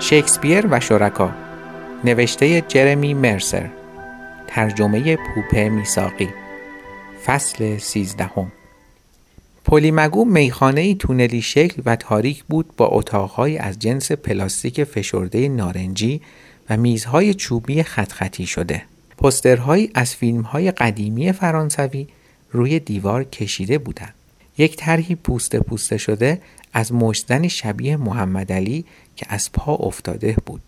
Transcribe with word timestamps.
شکسپیر 0.00 0.66
و 0.70 0.80
شرکا. 0.80 1.32
نوشته 2.04 2.60
جرمی 2.60 3.14
مرسر. 3.14 3.70
ترجمه 4.46 5.16
پوپه 5.16 5.68
میساقی 5.68 6.28
فصل 7.24 7.78
سیزدهم. 7.78 8.52
پلیمگو 9.64 10.24
میخانه 10.24 10.80
ای 10.80 10.94
تونلی 10.94 11.42
شکل 11.42 11.82
و 11.86 11.96
تاریک 11.96 12.44
بود 12.44 12.76
با 12.76 12.86
اتاقهایی 12.86 13.58
از 13.58 13.78
جنس 13.78 14.12
پلاستیک 14.12 14.84
فشرده 14.84 15.48
نارنجی 15.48 16.20
و 16.70 16.76
میزهای 16.76 17.34
چوبی 17.34 17.82
خط 17.82 18.12
خطی 18.12 18.46
شده. 18.46 18.82
پسترهایی 19.18 19.90
از 19.94 20.14
فیلمهای 20.14 20.70
قدیمی 20.70 21.32
فرانسوی 21.32 22.06
روی 22.52 22.80
دیوار 22.80 23.24
کشیده 23.24 23.78
بودند. 23.78 24.14
یک 24.58 24.76
طرحی 24.76 25.14
پوسته 25.14 25.60
پوسته 25.60 25.96
شده 25.96 26.40
از 26.72 26.92
مشت‌زنی 26.92 27.50
شبیه 27.50 27.96
محمد 27.96 28.52
علی 28.52 28.84
که 29.18 29.26
از 29.28 29.52
پا 29.52 29.74
افتاده 29.74 30.36
بود. 30.46 30.60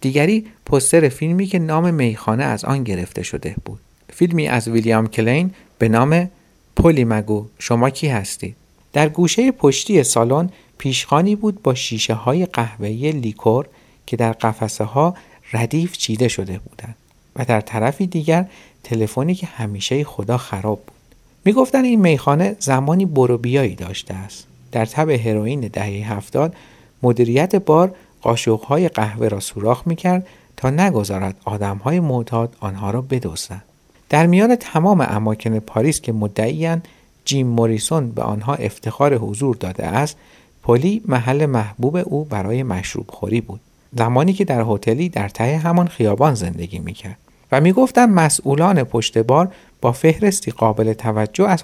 دیگری 0.00 0.46
پستر 0.66 1.08
فیلمی 1.08 1.46
که 1.46 1.58
نام 1.58 1.94
میخانه 1.94 2.44
از 2.44 2.64
آن 2.64 2.84
گرفته 2.84 3.22
شده 3.22 3.56
بود. 3.64 3.80
فیلمی 4.10 4.48
از 4.48 4.68
ویلیام 4.68 5.06
کلین 5.06 5.50
به 5.78 5.88
نام 5.88 6.30
پلی 6.76 7.04
مگو، 7.04 7.46
شما 7.58 7.90
کی 7.90 8.08
هستید 8.08 8.56
در 8.92 9.08
گوشه 9.08 9.52
پشتی 9.52 10.02
سالن 10.02 10.50
پیشخانی 10.78 11.36
بود 11.36 11.62
با 11.62 11.74
شیشه 11.74 12.14
های 12.14 12.46
قهوه‌ای 12.46 13.12
لیکور 13.12 13.66
که 14.06 14.16
در 14.16 14.32
قفسه 14.32 14.84
ها 14.84 15.14
ردیف 15.52 15.92
چیده 15.92 16.28
شده 16.28 16.58
بودند 16.58 16.94
و 17.36 17.44
در 17.44 17.60
طرفی 17.60 18.06
دیگر 18.06 18.48
تلفنی 18.84 19.34
که 19.34 19.46
همیشه 19.46 20.04
خدا 20.04 20.36
خراب 20.36 20.78
بود. 20.86 21.16
می‌گفتند 21.44 21.84
این 21.84 22.00
میخانه 22.00 22.56
زمانی 22.58 23.06
برو 23.06 23.38
بیایی 23.38 23.74
داشته 23.74 24.14
است. 24.14 24.46
در 24.72 24.86
تب 24.86 25.10
هروئین 25.10 25.60
دهه 25.60 26.12
هفتاد 26.12 26.54
مدیریت 27.02 27.56
بار 27.56 27.94
قاشقهای 28.20 28.88
قهوه 28.88 29.28
را 29.28 29.40
سوراخ 29.40 29.82
می‌کرد 29.86 30.26
تا 30.56 30.70
نگذارد 30.70 31.36
آدمهای 31.44 32.00
معتاد 32.00 32.56
آنها 32.60 32.90
را 32.90 33.02
بدزدند 33.02 33.62
در 34.08 34.26
میان 34.26 34.56
تمام 34.56 35.00
اماکن 35.00 35.58
پاریس 35.58 36.00
که 36.00 36.12
مدعیاند 36.12 36.88
جیم 37.24 37.46
موریسون 37.46 38.10
به 38.10 38.22
آنها 38.22 38.54
افتخار 38.54 39.14
حضور 39.14 39.56
داده 39.56 39.86
است 39.86 40.16
پلی 40.62 41.02
محل 41.06 41.46
محبوب 41.46 41.96
او 41.96 42.24
برای 42.24 42.62
مشروب 42.62 43.10
خوری 43.10 43.40
بود 43.40 43.60
زمانی 43.98 44.32
که 44.32 44.44
در 44.44 44.64
هتلی 44.68 45.08
در 45.08 45.28
ته 45.28 45.58
همان 45.58 45.88
خیابان 45.88 46.34
زندگی 46.34 46.78
می‌کرد 46.78 47.18
و 47.52 47.60
می‌گفتند 47.60 48.08
مسئولان 48.08 48.84
پشت 48.84 49.18
بار 49.18 49.52
با 49.80 49.92
فهرستی 49.92 50.50
قابل 50.50 50.92
توجه 50.92 51.48
از 51.48 51.62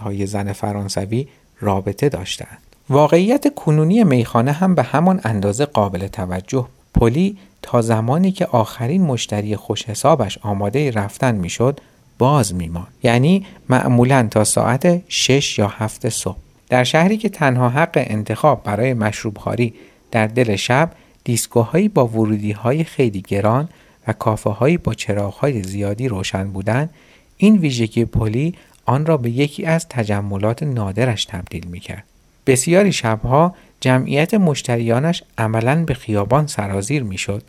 های 0.00 0.26
زن 0.26 0.52
فرانسوی 0.52 1.28
رابطه 1.60 2.08
داشتند. 2.08 2.58
واقعیت 2.90 3.54
کنونی 3.54 4.04
میخانه 4.04 4.52
هم 4.52 4.74
به 4.74 4.82
همان 4.82 5.20
اندازه 5.24 5.64
قابل 5.64 6.06
توجه 6.06 6.66
پلی 6.94 7.36
تا 7.62 7.82
زمانی 7.82 8.32
که 8.32 8.46
آخرین 8.46 9.02
مشتری 9.02 9.56
خوش 9.56 9.84
حسابش 9.84 10.38
آماده 10.42 10.90
رفتن 10.90 11.34
می‌شد 11.34 11.80
باز 12.18 12.54
میمان 12.54 12.86
یعنی 13.02 13.46
معمولا 13.68 14.28
تا 14.30 14.44
ساعت 14.44 15.02
6 15.08 15.58
یا 15.58 15.68
7 15.68 16.08
صبح. 16.08 16.36
در 16.68 16.84
شهری 16.84 17.16
که 17.16 17.28
تنها 17.28 17.68
حق 17.68 17.90
انتخاب 17.94 18.62
برای 18.64 18.94
مشروبخواری 18.94 19.74
در 20.10 20.26
دل 20.26 20.56
شب 20.56 20.90
دیسکوهایی 21.24 21.88
با 21.88 22.06
ورودی 22.06 22.52
های 22.52 22.84
خیلی 22.84 23.22
گران 23.28 23.68
و 24.08 24.12
کافه 24.12 24.50
هایی 24.50 24.76
با 24.76 24.94
چراغ 24.94 25.34
های 25.34 25.62
زیادی 25.62 26.08
روشن 26.08 26.50
بودند 26.50 26.90
این 27.36 27.56
ویژگی 27.56 28.04
پلی 28.04 28.54
آن 28.86 29.06
را 29.06 29.16
به 29.16 29.30
یکی 29.30 29.64
از 29.64 29.88
تجملات 29.88 30.62
نادرش 30.62 31.24
تبدیل 31.24 31.66
می 31.66 31.80
کرد. 31.80 32.04
بسیاری 32.46 32.92
شبها 32.92 33.54
جمعیت 33.80 34.34
مشتریانش 34.34 35.22
عملا 35.38 35.84
به 35.84 35.94
خیابان 35.94 36.46
سرازیر 36.46 37.02
می 37.02 37.18
شد 37.18 37.42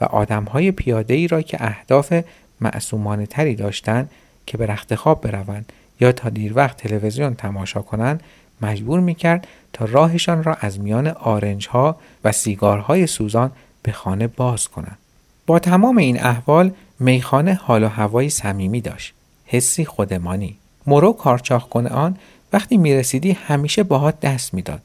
و 0.00 0.04
آدمهای 0.04 0.72
پیاده 0.72 1.14
ای 1.14 1.28
را 1.28 1.42
که 1.42 1.64
اهداف 1.64 2.22
معصومانه 2.60 3.26
تری 3.26 3.54
داشتند 3.54 4.10
که 4.46 4.58
به 4.58 4.66
رخت 4.66 4.94
خواب 4.94 5.20
بروند 5.20 5.72
یا 6.00 6.12
تا 6.12 6.28
دیر 6.28 6.52
وقت 6.56 6.76
تلویزیون 6.76 7.34
تماشا 7.34 7.82
کنند 7.82 8.22
مجبور 8.60 9.00
می 9.00 9.14
کرد 9.14 9.46
تا 9.72 9.84
راهشان 9.84 10.42
را 10.44 10.54
از 10.60 10.80
میان 10.80 11.06
آرنج 11.06 11.68
ها 11.68 11.96
و 12.24 12.32
سیگارهای 12.32 13.06
سوزان 13.06 13.50
به 13.82 13.92
خانه 13.92 14.26
باز 14.26 14.68
کنند. 14.68 14.98
با 15.46 15.58
تمام 15.58 15.98
این 15.98 16.20
احوال 16.20 16.70
میخانه 17.00 17.54
حال 17.54 17.84
و 17.84 17.88
هوایی 17.88 18.30
صمیمی 18.30 18.80
داشت. 18.80 19.14
حسی 19.46 19.84
خودمانی. 19.84 20.56
مرو 20.86 21.12
کارچاخ 21.12 21.68
کنه 21.68 21.88
آن 21.88 22.16
وقتی 22.52 22.76
می‌رسیدی 22.76 23.32
همیشه 23.32 23.82
باهات 23.82 24.20
دست 24.20 24.54
می‌داد 24.54 24.80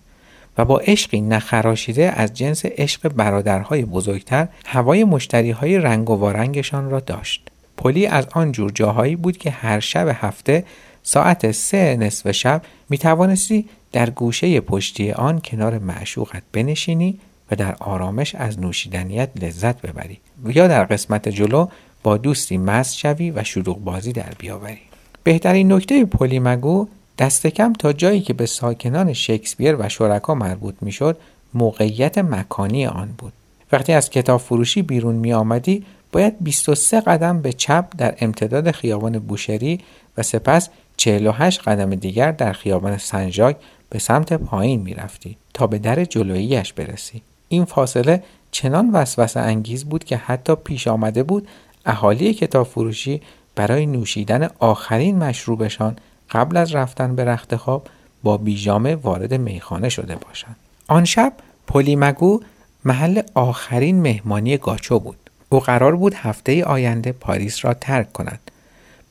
و 0.58 0.66
با 0.66 0.80
عشقی 0.80 1.22
نخراشیده 1.22 2.12
از 2.16 2.34
جنس 2.34 2.66
عشق 2.66 3.10
برادرهای 3.10 3.86
بزرگتر 3.86 4.48
هوای 4.66 5.04
مشتری 5.04 5.52
های 5.52 5.78
رنگ 5.78 6.10
و 6.10 6.16
وارنگشان 6.16 6.90
را 6.90 7.00
داشت. 7.00 7.50
پلی 7.78 8.08
از 8.08 8.28
آن 8.32 8.52
جور 8.52 8.72
جاهایی 8.72 9.16
بود 9.16 9.38
که 9.38 9.52
هر 9.52 9.80
شب 9.80 10.18
هفته 10.22 10.64
ساعت 11.04 11.52
سه 11.52 11.98
نصف 12.00 12.32
شب 12.32 12.62
می 12.90 12.98
توانستی 12.98 13.66
در 13.92 14.10
گوشه 14.10 14.62
پشتی 14.62 15.12
آن 15.12 15.40
کنار 15.40 15.78
معشوقت 15.78 16.44
بنشینی 16.52 17.20
و 17.52 17.56
در 17.56 17.76
آرامش 17.80 18.36
از 18.36 18.60
نوشیدنیت 18.60 19.30
لذت 19.42 19.82
ببری 19.82 20.20
یا 20.46 20.68
در 20.68 20.84
قسمت 20.84 21.30
جلو 21.30 21.68
با 22.04 22.18
دوستی 22.18 22.58
مست 22.58 22.98
شوی 22.98 23.32
و 23.32 23.44
شلوغ 23.44 23.80
بازی 23.80 24.12
در 24.14 24.34
بیاوری 24.38 24.82
بهترین 25.24 25.74
نکته 25.74 26.06
پلیمگو 26.06 26.88
دست 27.18 27.48
کم 27.48 27.74
تا 27.74 27.94
جایی 27.94 28.22
که 28.22 28.34
به 28.34 28.46
ساکنان 28.46 29.14
شکسپیر 29.14 29.76
و 29.80 29.90
شرکا 29.90 30.36
مربوط 30.36 30.76
می‌شد 30.82 31.18
موقعیت 31.54 32.18
مکانی 32.18 32.86
آن 32.86 33.14
بود 33.18 33.34
وقتی 33.72 33.94
از 33.94 34.10
کتاب 34.10 34.42
فروشی 34.42 34.82
بیرون 34.82 35.16
می 35.16 35.34
آمدی 35.34 35.86
باید 36.12 36.34
23 36.42 37.02
قدم 37.02 37.42
به 37.42 37.54
چپ 37.54 37.86
در 37.98 38.16
امتداد 38.20 38.72
خیابان 38.72 39.20
بوشری 39.20 39.80
و 40.18 40.24
سپس 40.24 40.70
48 40.98 41.62
قدم 41.62 41.96
دیگر 41.96 42.32
در 42.32 42.54
خیابان 42.54 42.98
سنجاک 42.98 43.58
به 43.90 44.00
سمت 44.00 44.34
پایین 44.34 44.82
می 44.82 44.94
رفتی 44.94 45.38
تا 45.54 45.68
به 45.68 45.78
در 45.78 46.06
جلوییش 46.06 46.74
برسی. 46.74 47.22
این 47.48 47.66
فاصله 47.66 48.24
چنان 48.52 48.92
وسوسه 48.92 49.40
انگیز 49.40 49.86
بود 49.86 50.04
که 50.04 50.18
حتی 50.18 50.56
پیش 50.56 50.88
آمده 50.88 51.24
بود 51.24 51.48
اهالی 51.86 52.34
کتاب 52.34 52.68
فروشی 52.68 53.22
برای 53.56 53.86
نوشیدن 53.86 54.50
آخرین 54.60 55.18
مشروبشان 55.18 55.96
قبل 56.34 56.58
از 56.58 56.76
رفتن 56.76 57.16
به 57.16 57.26
رخت 57.26 57.56
خواب 57.56 57.88
با 58.24 58.38
بیجامه 58.38 58.96
وارد 58.96 59.34
میخانه 59.34 59.90
شده 59.90 60.16
باشند. 60.16 60.56
آن 60.88 61.06
شب 61.06 61.34
پلیمگو 61.68 62.42
محل 62.86 63.22
آخرین 63.34 64.02
مهمانی 64.02 64.58
گاچو 64.58 65.00
بود. 65.00 65.18
او 65.50 65.60
قرار 65.60 65.96
بود 65.96 66.14
هفته 66.14 66.64
آینده 66.64 67.12
پاریس 67.12 67.66
را 67.66 67.74
ترک 67.74 68.14
کند. 68.14 68.52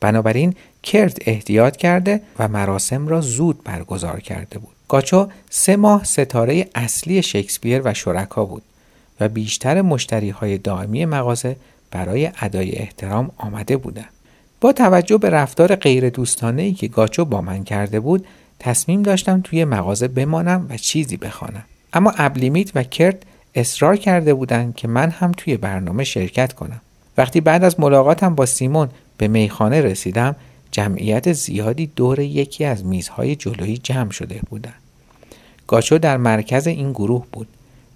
بنابراین 0.00 0.54
کرد 0.82 1.18
احتیاط 1.26 1.76
کرده 1.76 2.20
و 2.38 2.48
مراسم 2.48 3.08
را 3.08 3.20
زود 3.20 3.64
برگزار 3.64 4.20
کرده 4.20 4.58
بود. 4.58 4.72
گاچو 4.88 5.28
سه 5.50 5.76
ماه 5.76 6.04
ستاره 6.04 6.68
اصلی 6.74 7.22
شکسپیر 7.22 7.82
و 7.84 7.94
شرکا 7.94 8.44
بود 8.44 8.62
و 9.20 9.28
بیشتر 9.28 9.82
مشتری 9.82 10.30
های 10.30 10.58
دائمی 10.58 11.04
مغازه 11.04 11.56
برای 11.90 12.30
ادای 12.40 12.72
احترام 12.72 13.30
آمده 13.36 13.76
بودند. 13.76 14.21
با 14.62 14.72
توجه 14.72 15.18
به 15.18 15.30
رفتار 15.30 15.76
غیر 15.76 16.08
دوستانه 16.08 16.62
ای 16.62 16.72
که 16.72 16.88
گاچو 16.88 17.24
با 17.24 17.40
من 17.40 17.64
کرده 17.64 18.00
بود 18.00 18.26
تصمیم 18.58 19.02
داشتم 19.02 19.40
توی 19.40 19.64
مغازه 19.64 20.08
بمانم 20.08 20.66
و 20.70 20.76
چیزی 20.76 21.16
بخوانم. 21.16 21.64
اما 21.92 22.12
ابلیمیت 22.16 22.70
و 22.74 22.82
کرت 22.82 23.16
اصرار 23.54 23.96
کرده 23.96 24.34
بودند 24.34 24.74
که 24.74 24.88
من 24.88 25.10
هم 25.10 25.32
توی 25.36 25.56
برنامه 25.56 26.04
شرکت 26.04 26.52
کنم. 26.52 26.80
وقتی 27.18 27.40
بعد 27.40 27.64
از 27.64 27.80
ملاقاتم 27.80 28.34
با 28.34 28.46
سیمون 28.46 28.88
به 29.18 29.28
میخانه 29.28 29.80
رسیدم 29.80 30.36
جمعیت 30.70 31.32
زیادی 31.32 31.86
دور 31.96 32.20
یکی 32.20 32.64
از 32.64 32.84
میزهای 32.84 33.36
جلویی 33.36 33.78
جمع 33.78 34.10
شده 34.10 34.40
بودند. 34.50 34.74
گاچو 35.66 35.98
در 35.98 36.16
مرکز 36.16 36.66
این 36.66 36.92
گروه 36.92 37.26
بود 37.32 37.48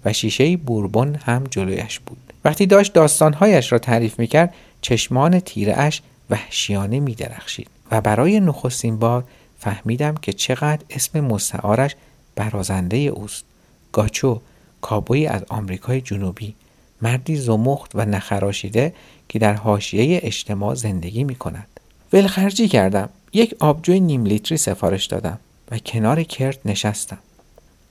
و 0.05 0.13
شیشه 0.13 0.57
بوربون 0.57 1.15
هم 1.15 1.43
جلویش 1.49 1.99
بود. 1.99 2.17
وقتی 2.45 2.65
داشت 2.65 2.93
داستانهایش 2.93 3.71
را 3.71 3.79
تعریف 3.79 4.19
می‌کرد 4.19 4.53
چشمان 4.81 5.39
تیرهاش 5.39 6.01
وحشیانه 6.29 6.99
می 6.99 7.15
درخشید 7.15 7.69
و 7.91 8.01
برای 8.01 8.39
نخستین 8.39 8.99
بار 8.99 9.23
فهمیدم 9.59 10.15
که 10.15 10.33
چقدر 10.33 10.83
اسم 10.89 11.19
مستعارش 11.19 11.95
برازنده 12.35 12.97
اوست. 12.97 13.43
گاچو 13.91 14.41
کابوی 14.81 15.27
از 15.27 15.43
آمریکای 15.49 16.01
جنوبی 16.01 16.55
مردی 17.01 17.35
زمخت 17.35 17.91
و 17.95 18.05
نخراشیده 18.05 18.93
که 19.29 19.39
در 19.39 19.53
حاشیه 19.53 20.19
اجتماع 20.23 20.75
زندگی 20.75 21.23
می 21.23 21.35
کند 21.35 21.67
ولخرجی 22.13 22.67
کردم. 22.67 23.09
یک 23.33 23.55
آبجوی 23.59 23.99
نیم 23.99 24.25
لیتری 24.25 24.57
سفارش 24.57 25.05
دادم 25.05 25.39
و 25.71 25.79
کنار 25.79 26.23
کرت 26.23 26.59
نشستم. 26.65 27.17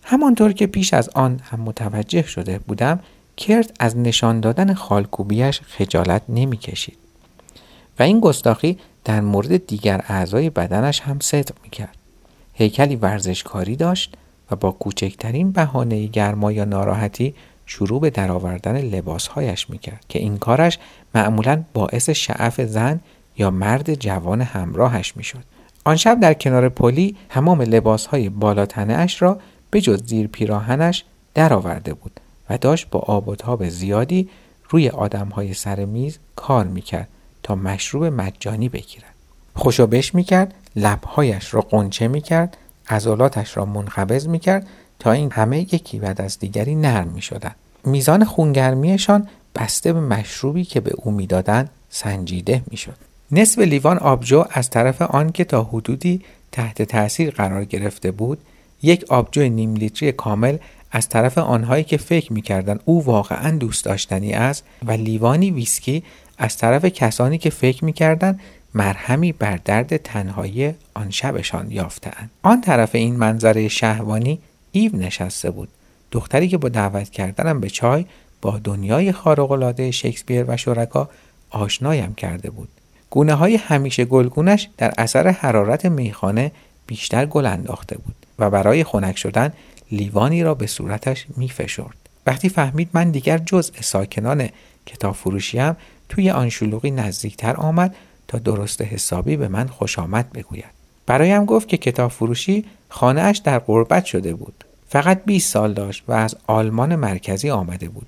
همانطور 0.03 0.53
که 0.53 0.67
پیش 0.67 0.95
از 0.95 1.09
آن 1.09 1.41
هم 1.43 1.61
متوجه 1.61 2.23
شده 2.23 2.59
بودم 2.59 3.01
کرت 3.37 3.73
از 3.81 3.97
نشان 3.97 4.41
دادن 4.41 4.75
خالکوبیش 4.75 5.61
خجالت 5.61 6.23
نمی 6.29 6.57
کشید. 6.57 6.99
و 7.99 8.03
این 8.03 8.21
گستاخی 8.21 8.79
در 9.05 9.21
مورد 9.21 9.67
دیگر 9.67 10.05
اعضای 10.09 10.51
بدنش 10.51 11.01
هم 11.01 11.21
صدق 11.21 11.55
می‌کرد. 11.63 11.97
هیکلی 12.53 12.97
ورزشکاری 12.97 13.77
داشت 13.77 14.15
و 14.51 14.57
با 14.57 14.71
کوچکترین 14.71 15.53
بهانه 15.53 16.07
گرما 16.07 16.53
یا 16.53 16.65
ناراحتی 16.65 17.35
شروع 17.67 18.01
به 18.01 18.11
درآوردن 18.11 18.81
لباسهایش 18.81 19.71
می‌کرد 19.71 20.05
که 20.09 20.19
این 20.19 20.39
کارش 20.39 20.79
معمولا 21.15 21.65
باعث 21.75 22.11
شعف 22.11 22.61
زن 22.61 23.01
یا 23.39 23.51
مرد 23.51 23.95
جوان 23.95 24.41
همراهش 24.41 25.17
می‌شد. 25.17 25.45
آن 25.85 25.97
شب 25.97 26.21
در 26.21 26.35
کنار 26.35 26.69
پلی 26.69 27.17
تمام 27.29 27.63
لباسهای 27.63 28.29
بالاتنه 28.29 28.95
اش 28.95 29.23
را 29.23 29.39
به 29.71 29.81
جز 29.81 30.07
زیر 30.07 30.27
پیراهنش 30.27 31.05
درآورده 31.35 31.95
بود 31.95 32.21
و 32.51 32.59
داشت 32.59 32.91
با 32.91 32.99
آب 32.99 33.29
و 33.29 33.35
تاب 33.35 33.69
زیادی 33.69 34.29
روی 34.69 34.89
آدمهای 34.89 35.55
سر 35.55 35.85
میز 35.85 36.19
کار 36.37 36.67
می‌کرد. 36.67 37.09
تا 37.47 37.55
مشروب 37.55 38.05
مجانی 38.05 38.69
بگیرد 38.69 39.15
خوشو 39.55 39.89
می‌کرد 40.13 40.55
لبهایش 40.77 41.55
را 41.55 41.61
قنچه 41.61 42.09
می‌کرد 42.09 42.57
عضلاتش 42.89 43.57
را 43.57 43.65
منقبض 43.65 44.27
می‌کرد 44.27 44.67
تا 44.99 45.13
این 45.13 45.31
همه 45.33 45.61
یکی 45.61 45.99
بعد 45.99 46.21
از 46.21 46.39
دیگری 46.39 46.75
نرم 46.75 47.09
می‌شدند 47.09 47.57
میزان 47.85 48.25
خونگرمیشان 48.25 49.29
بسته 49.55 49.93
به 49.93 50.01
مشروبی 50.01 50.65
که 50.65 50.81
به 50.81 50.93
او 50.97 51.13
می‌دادند 51.13 51.71
سنجیده 51.91 52.63
می‌شد. 52.71 52.97
نصف 53.33 53.59
لیوان 53.59 53.99
آبجو 53.99 54.45
از 54.51 54.71
طرف 54.71 55.03
آن 55.03 55.33
که 55.33 55.45
تا 55.45 55.63
حدودی 55.63 56.23
تحت 56.53 56.83
تاثیر 56.83 57.31
قرار 57.31 57.65
گرفته 57.65 58.11
بود 58.11 58.39
یک 58.83 59.05
آبجو 59.09 59.43
نیم 59.49 59.75
لیتری 59.75 60.13
کامل 60.13 60.57
از 60.93 61.09
طرف 61.09 61.39
آنهایی 61.39 61.85
که 61.85 61.97
فکر 61.97 62.33
می‌کردند 62.33 62.81
او 62.85 63.05
واقعا 63.05 63.51
دوست 63.51 63.85
داشتنی 63.85 64.33
است 64.33 64.65
و 64.87 64.93
لیوانی 64.93 65.51
ویسکی 65.51 66.05
از 66.39 66.57
طرف 66.57 66.85
کسانی 66.85 67.39
که 67.39 67.51
فکر 67.51 67.85
می‌کردند 67.85 68.41
مرهمی 68.75 69.33
بر 69.33 69.59
درد 69.65 69.97
تنهایی 69.97 70.75
آن 70.95 71.11
شبشان 71.11 71.71
یافتهاند. 71.71 72.31
آن 72.43 72.61
طرف 72.61 72.95
این 72.95 73.17
منظره 73.17 73.69
شهوانی 73.69 74.39
ایو 74.73 74.97
نشسته 74.97 75.51
بود. 75.51 75.69
دختری 76.13 76.49
که 76.49 76.59
با 76.59 76.69
دعوت 76.69 77.11
کردنم 77.11 77.61
به 77.61 77.71
چای 77.71 78.05
با 78.43 78.59
دنیای 78.65 79.13
خارق‌العاده 79.13 79.91
شکسپیر 79.91 80.45
و 80.49 80.57
شرکا 80.57 81.09
آشنایم 81.51 82.15
کرده 82.15 82.51
بود. 82.51 82.69
گونه 83.11 83.35
های 83.35 83.57
همیشه 83.57 84.05
گلگونش 84.05 84.69
در 84.79 84.93
اثر 84.99 85.29
حرارت 85.29 85.87
میخانه 85.87 86.53
بیشتر 86.87 87.27
گل 87.27 87.47
انداخته 87.47 87.99
بود 87.99 88.15
و 88.39 88.51
برای 88.51 88.85
خنک 88.85 89.19
شدن 89.19 89.53
لیوانی 89.93 90.43
را 90.43 90.55
به 90.55 90.67
صورتش 90.67 91.27
میفشرد. 91.37 91.97
وقتی 92.27 92.49
فهمید 92.49 92.89
من 92.93 93.11
دیگر 93.11 93.39
جزء 93.39 93.73
ساکنان 93.81 94.49
کتاب 94.87 95.15
فروشیم 95.15 95.77
توی 96.09 96.31
آن 96.31 96.49
شلوغی 96.49 96.91
نزدیکتر 96.91 97.57
آمد 97.57 97.95
تا 98.29 98.39
درست 98.39 98.83
حسابی 98.83 99.37
به 99.37 99.49
من 99.49 99.67
خوش 99.67 99.99
آمد 99.99 100.33
بگوید. 100.33 100.77
برایم 101.07 101.45
گفت 101.45 101.69
که 101.69 101.77
کتاب 101.77 102.11
فروشی 102.11 102.65
در 103.45 103.59
غربت 103.59 104.05
شده 104.05 104.35
بود. 104.35 104.65
فقط 104.89 105.25
20 105.25 105.53
سال 105.53 105.73
داشت 105.73 106.05
و 106.09 106.13
از 106.13 106.37
آلمان 106.47 106.97
مرکزی 106.97 107.51
آمده 107.51 107.89
بود. 107.89 108.07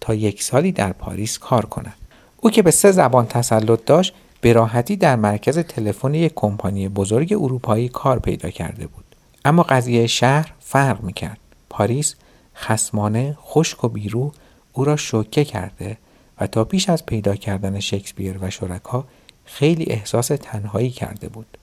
تا 0.00 0.14
یک 0.14 0.42
سالی 0.42 0.72
در 0.72 0.92
پاریس 0.92 1.38
کار 1.38 1.66
کند. 1.66 1.94
او 2.36 2.50
که 2.50 2.62
به 2.62 2.70
سه 2.70 2.92
زبان 2.92 3.26
تسلط 3.26 3.84
داشت 3.86 4.14
به 4.40 4.52
راحتی 4.52 4.96
در 4.96 5.16
مرکز 5.16 5.58
تلفن 5.58 6.14
یک 6.14 6.32
کمپانی 6.34 6.88
بزرگ 6.88 7.32
اروپایی 7.32 7.88
کار 7.88 8.18
پیدا 8.18 8.50
کرده 8.50 8.86
بود. 8.86 9.04
اما 9.44 9.62
قضیه 9.62 10.06
شهر 10.06 10.52
فرق 10.60 11.02
می‌کرد. 11.02 11.38
پاریس 11.70 12.14
خسمانه 12.56 13.36
خشک 13.42 13.84
و 13.84 13.88
بیرو 13.88 14.32
او 14.72 14.84
را 14.84 14.96
شوکه 14.96 15.44
کرده 15.44 15.96
و 16.40 16.46
تا 16.46 16.64
پیش 16.64 16.88
از 16.88 17.06
پیدا 17.06 17.34
کردن 17.34 17.80
شکسپیر 17.80 18.38
و 18.40 18.50
شرکا 18.50 19.04
خیلی 19.44 19.84
احساس 19.84 20.26
تنهایی 20.26 20.90
کرده 20.90 21.28
بود. 21.28 21.58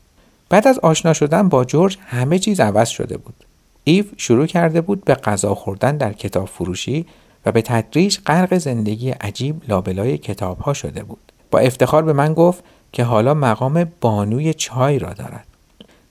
بعد 0.49 0.67
از 0.67 0.79
آشنا 0.79 1.13
شدن 1.13 1.49
با 1.49 1.65
جورج 1.65 1.97
همه 2.05 2.39
چیز 2.39 2.59
عوض 2.59 2.89
شده 2.89 3.17
بود. 3.17 3.35
ایو 3.83 4.05
شروع 4.17 4.45
کرده 4.45 4.81
بود 4.81 5.05
به 5.05 5.15
غذا 5.15 5.55
خوردن 5.55 5.97
در 5.97 6.13
کتاب 6.13 6.47
فروشی 6.47 7.05
و 7.45 7.51
به 7.51 7.61
تدریج 7.61 8.17
غرق 8.25 8.57
زندگی 8.57 9.09
عجیب 9.09 9.61
لابلای 9.67 10.17
کتاب 10.17 10.59
ها 10.59 10.73
شده 10.73 11.03
بود. 11.03 11.31
با 11.51 11.59
افتخار 11.59 12.03
به 12.03 12.13
من 12.13 12.33
گفت 12.33 12.63
که 12.91 13.03
حالا 13.03 13.33
مقام 13.33 13.91
بانوی 14.01 14.53
چای 14.53 14.99
را 14.99 15.13
دارد. 15.13 15.47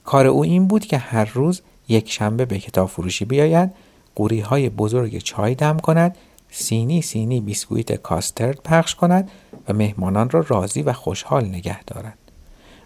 کار 0.05 0.27
او 0.27 0.43
این 0.43 0.67
بود 0.67 0.85
که 0.85 0.97
هر 0.97 1.31
روز 1.33 1.61
یک 1.89 2.11
شنبه 2.11 2.45
به 2.45 2.59
کتاب 2.59 2.89
فروشی 2.89 3.25
بیاید 3.25 3.71
قوری 4.15 4.39
های 4.39 4.69
بزرگ 4.69 5.17
چای 5.17 5.55
دم 5.55 5.77
کند 5.77 6.17
سینی 6.55 7.01
سینی 7.01 7.41
بیسکویت 7.41 7.93
کاسترد 7.93 8.59
پخش 8.63 8.95
کند 8.95 9.31
و 9.69 9.73
مهمانان 9.73 10.29
را 10.29 10.45
راضی 10.47 10.81
و 10.81 10.93
خوشحال 10.93 11.45
نگه 11.45 11.83
دارد. 11.83 12.17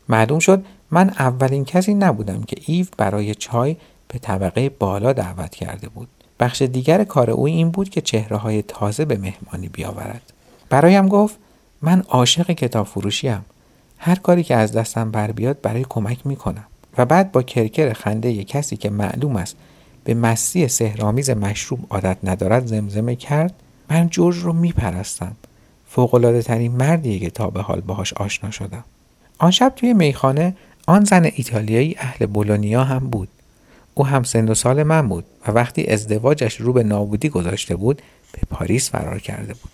معلوم 0.09 0.39
شد 0.39 0.65
من 0.91 1.09
اولین 1.09 1.65
کسی 1.65 1.93
نبودم 1.93 2.43
که 2.43 2.55
ایو 2.65 2.85
برای 2.97 3.35
چای 3.35 3.75
به 4.07 4.19
طبقه 4.19 4.69
بالا 4.69 5.13
دعوت 5.13 5.55
کرده 5.55 5.89
بود. 5.89 6.07
بخش 6.39 6.61
دیگر 6.61 7.03
کار 7.03 7.31
او 7.31 7.45
این 7.45 7.71
بود 7.71 7.89
که 7.89 8.01
چهره 8.01 8.37
های 8.37 8.61
تازه 8.61 9.05
به 9.05 9.17
مهمانی 9.17 9.67
بیاورد. 9.67 10.33
برایم 10.69 11.07
گفت 11.07 11.35
من 11.81 12.03
عاشق 12.09 12.51
کتاب 12.51 12.87
فروشیم 12.87 13.45
هر 13.97 14.15
کاری 14.15 14.43
که 14.43 14.55
از 14.55 14.71
دستم 14.71 15.11
بر 15.11 15.31
بیاد 15.31 15.61
برای 15.61 15.85
کمک 15.89 16.27
می‌کنم. 16.27 16.65
و 16.97 17.05
بعد 17.05 17.31
با 17.31 17.43
کرکر 17.43 17.93
خنده 17.93 18.43
کسی 18.43 18.77
که 18.77 18.89
معلوم 18.89 19.35
است 19.35 19.55
به 20.07 20.13
مستی 20.13 20.67
سهرامیز 20.67 21.29
مشروب 21.29 21.79
عادت 21.89 22.17
ندارد 22.23 22.65
زمزمه 22.65 23.15
کرد 23.15 23.53
من 23.89 24.09
جورج 24.09 24.37
رو 24.37 24.53
میپرستم. 24.53 25.35
فوقالعاده 25.89 26.41
ترین 26.41 26.71
مردیه 26.71 27.19
که 27.19 27.29
تا 27.29 27.49
به 27.49 27.61
حال 27.61 27.81
باهاش 27.81 28.13
آشنا 28.13 28.51
شدم. 28.51 28.83
آن 29.37 29.51
شب 29.51 29.73
توی 29.75 29.93
میخانه 29.93 30.55
آن 30.85 31.03
زن 31.03 31.23
ایتالیایی 31.35 31.95
اهل 31.99 32.25
بولونیا 32.25 32.83
هم 32.83 32.99
بود. 32.99 33.27
او 33.93 34.05
هم 34.05 34.23
سن 34.23 34.49
و 34.49 34.53
سال 34.53 34.83
من 34.83 35.07
بود 35.07 35.25
و 35.47 35.51
وقتی 35.51 35.87
ازدواجش 35.87 36.55
رو 36.55 36.73
به 36.73 36.83
نابودی 36.83 37.29
گذاشته 37.29 37.75
بود 37.75 38.01
به 38.31 38.39
پاریس 38.49 38.89
فرار 38.89 39.19
کرده 39.19 39.53
بود. 39.53 39.71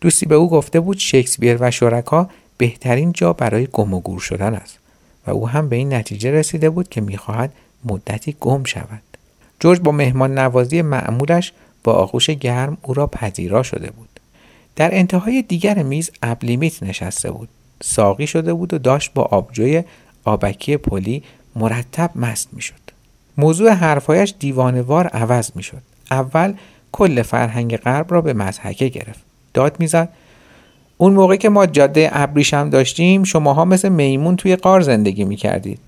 دوستی 0.00 0.26
به 0.26 0.34
او 0.34 0.50
گفته 0.50 0.80
بود 0.80 0.98
شکسپیر 0.98 1.56
و 1.60 1.70
شرکا 1.70 2.30
بهترین 2.58 3.12
جا 3.12 3.32
برای 3.32 3.68
گم 3.72 3.94
و 3.94 4.00
گور 4.00 4.20
شدن 4.20 4.54
است 4.54 4.78
و 5.26 5.30
او 5.30 5.48
هم 5.48 5.68
به 5.68 5.76
این 5.76 5.94
نتیجه 5.94 6.30
رسیده 6.30 6.70
بود 6.70 6.88
که 6.88 7.00
می‌خواهد 7.00 7.52
مدتی 7.84 8.36
گم 8.40 8.64
شود. 8.64 9.13
جورج 9.64 9.80
با 9.80 9.92
مهمان 9.92 10.38
نوازی 10.38 10.82
معمولش 10.82 11.52
با 11.84 11.92
آغوش 11.92 12.30
گرم 12.30 12.76
او 12.82 12.94
را 12.94 13.06
پذیرا 13.06 13.62
شده 13.62 13.90
بود. 13.90 14.08
در 14.76 14.94
انتهای 14.94 15.42
دیگر 15.42 15.82
میز 15.82 16.10
ابلیمیت 16.22 16.82
نشسته 16.82 17.30
بود. 17.30 17.48
ساقی 17.82 18.26
شده 18.26 18.54
بود 18.54 18.74
و 18.74 18.78
داشت 18.78 19.14
با 19.14 19.22
آبجوی 19.22 19.82
آبکی 20.24 20.76
پلی 20.76 21.22
مرتب 21.56 22.10
مست 22.16 22.48
می‌شد. 22.52 22.80
موضوع 23.36 23.70
حرفایش 23.70 24.34
دیوانوار 24.38 25.06
عوض 25.06 25.50
می‌شد. 25.54 25.82
اول 26.10 26.54
کل 26.92 27.22
فرهنگ 27.22 27.76
غرب 27.76 28.12
را 28.12 28.20
به 28.20 28.32
مزحکه 28.32 28.88
گرفت. 28.88 29.20
داد 29.54 29.76
می‌زد 29.78 30.08
اون 30.96 31.12
موقع 31.12 31.36
که 31.36 31.48
ما 31.48 31.66
جاده 31.66 32.08
ابریشم 32.12 32.70
داشتیم 32.70 33.24
شماها 33.24 33.64
مثل 33.64 33.88
میمون 33.88 34.36
توی 34.36 34.56
قار 34.56 34.80
زندگی 34.80 35.24
می‌کردید. 35.24 35.78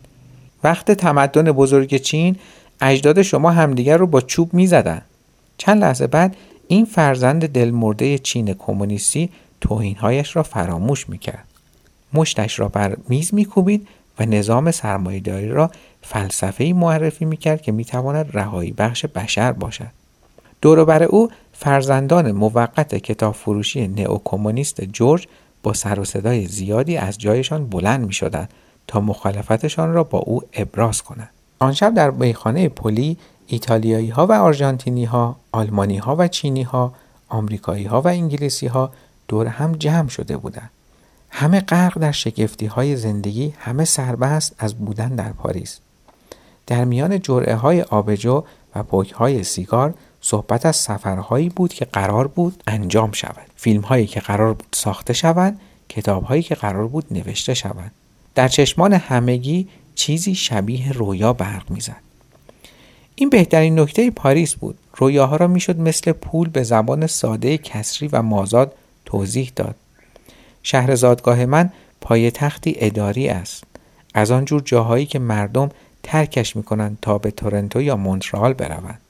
وقت 0.64 0.92
تمدن 0.92 1.52
بزرگ 1.52 1.96
چین 1.96 2.36
اجداد 2.80 3.22
شما 3.22 3.50
همدیگر 3.50 3.96
رو 3.96 4.06
با 4.06 4.20
چوب 4.20 4.54
می‌زدن. 4.54 5.02
چند 5.58 5.80
لحظه 5.80 6.06
بعد 6.06 6.36
این 6.68 6.84
فرزند 6.84 7.48
دلمرده 7.48 8.18
چین 8.18 8.54
کمونیستی 8.54 9.30
توهینهایش 9.60 10.36
را 10.36 10.42
فراموش 10.42 11.08
می‌کرد. 11.08 11.44
مشتش 12.12 12.58
را 12.60 12.68
بر 12.68 12.96
میز 13.08 13.34
میکوبید 13.34 13.88
و 14.18 14.26
نظام 14.26 14.70
سرمایهداری 14.70 15.48
را 15.48 15.70
فلسفه 16.02 16.72
معرفی 16.72 17.24
می‌کرد 17.24 17.62
که 17.62 17.72
می‌تواند 17.72 18.30
رهایی 18.32 18.72
بخش 18.72 19.06
بشر 19.06 19.52
باشد. 19.52 19.90
دوروبر 20.60 21.02
او 21.02 21.30
فرزندان 21.52 22.32
موقت 22.32 22.94
کتاب 22.94 23.34
فروشی 23.34 23.88
نئوکمونیست 23.88 24.80
جورج 24.84 25.26
با 25.62 25.72
سر 25.72 26.00
و 26.00 26.04
صدای 26.04 26.46
زیادی 26.46 26.96
از 26.96 27.18
جایشان 27.18 27.66
بلند 27.66 28.06
می 28.06 28.30
تا 28.86 29.00
مخالفتشان 29.00 29.92
را 29.92 30.04
با 30.04 30.18
او 30.18 30.42
ابراز 30.52 31.02
کنند. 31.02 31.30
آن 31.58 31.72
شب 31.72 31.94
در 31.94 32.10
میخانه 32.10 32.68
پلی 32.68 33.16
ایتالیایی 33.46 34.10
ها 34.10 34.26
و 34.26 34.32
آرژانتینی 34.32 35.04
ها، 35.04 35.36
آلمانی 35.52 35.98
ها 35.98 36.16
و 36.16 36.28
چینی 36.28 36.62
ها، 36.62 36.92
آمریکایی 37.28 37.84
ها 37.84 38.00
و 38.00 38.08
انگلیسی 38.08 38.66
ها 38.66 38.92
دور 39.28 39.46
هم 39.46 39.72
جمع 39.72 40.08
شده 40.08 40.36
بودند. 40.36 40.70
همه 41.30 41.60
غرق 41.60 41.98
در 41.98 42.12
شگفتی 42.12 42.66
های 42.66 42.96
زندگی، 42.96 43.54
همه 43.58 43.84
سربست 43.84 44.54
از 44.58 44.74
بودن 44.74 45.08
در 45.08 45.32
پاریس. 45.32 45.78
در 46.66 46.84
میان 46.84 47.20
جرعه 47.20 47.54
های 47.54 47.82
آبجو 47.82 48.42
و 48.74 48.82
پوک 48.82 49.12
های 49.12 49.44
سیگار 49.44 49.94
صحبت 50.20 50.66
از 50.66 50.76
سفرهایی 50.76 51.48
بود 51.48 51.74
که 51.74 51.84
قرار 51.84 52.26
بود 52.28 52.62
انجام 52.66 53.12
شود 53.12 53.46
فیلم 53.56 53.80
هایی 53.80 54.06
که 54.06 54.20
قرار 54.20 54.54
بود 54.54 54.66
ساخته 54.72 55.12
شوند 55.12 55.60
کتاب 55.88 56.24
هایی 56.24 56.42
که 56.42 56.54
قرار 56.54 56.86
بود 56.86 57.06
نوشته 57.10 57.54
شوند 57.54 57.92
در 58.34 58.48
چشمان 58.48 58.92
همگی 58.92 59.68
چیزی 59.96 60.34
شبیه 60.34 60.92
رویا 60.92 61.32
برق 61.32 61.70
می‌زد. 61.70 61.96
این 63.14 63.30
بهترین 63.30 63.80
نکته 63.80 64.10
پاریس 64.10 64.54
بود. 64.54 64.78
رویاها 64.96 65.36
را 65.36 65.46
می‌شد 65.46 65.78
مثل 65.78 66.12
پول 66.12 66.48
به 66.48 66.62
زبان 66.62 67.06
ساده 67.06 67.58
کسری 67.58 68.08
و 68.08 68.22
مازاد 68.22 68.72
توضیح 69.04 69.52
داد. 69.56 69.74
شهر 70.62 70.94
زادگاه 70.94 71.44
من 71.44 71.70
پای 72.00 72.30
تختی 72.30 72.76
اداری 72.78 73.28
است. 73.28 73.64
از 74.14 74.30
آنجور 74.30 74.62
جاهایی 74.64 75.06
که 75.06 75.18
مردم 75.18 75.70
ترکش 76.02 76.56
می‌کنند 76.56 76.98
تا 77.02 77.18
به 77.18 77.30
تورنتو 77.30 77.82
یا 77.82 77.96
مونترال 77.96 78.52
بروند. 78.52 79.00